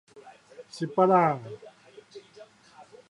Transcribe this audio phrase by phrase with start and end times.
[0.71, 1.41] 支伯拉的